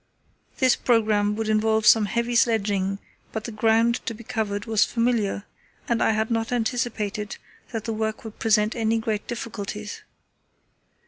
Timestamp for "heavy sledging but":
2.05-3.43